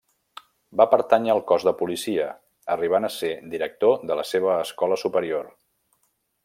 Va 0.79 0.87
pertànyer 0.93 1.33
al 1.33 1.41
Cos 1.51 1.65
de 1.67 1.73
Policia, 1.81 2.25
arribant 2.77 3.07
a 3.09 3.13
ser 3.17 3.31
director 3.53 4.03
de 4.13 4.19
la 4.23 4.27
seva 4.31 4.57
Escola 4.67 4.99
Superior. 5.05 5.53